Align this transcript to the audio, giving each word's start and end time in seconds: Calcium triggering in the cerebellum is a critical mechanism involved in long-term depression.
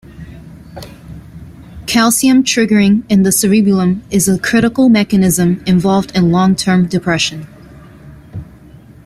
Calcium 1.85 2.43
triggering 2.43 3.03
in 3.07 3.21
the 3.21 3.31
cerebellum 3.31 4.01
is 4.09 4.27
a 4.27 4.39
critical 4.39 4.89
mechanism 4.89 5.61
involved 5.67 6.11
in 6.17 6.31
long-term 6.31 6.87
depression. 6.87 7.45